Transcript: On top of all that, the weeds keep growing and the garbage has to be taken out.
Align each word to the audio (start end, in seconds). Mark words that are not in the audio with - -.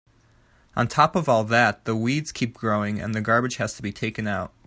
On 0.75 0.87
top 0.87 1.15
of 1.15 1.29
all 1.29 1.43
that, 1.43 1.85
the 1.85 1.95
weeds 1.95 2.31
keep 2.31 2.55
growing 2.55 2.99
and 2.99 3.13
the 3.13 3.21
garbage 3.21 3.57
has 3.57 3.75
to 3.75 3.83
be 3.83 3.91
taken 3.91 4.25
out. 4.25 4.51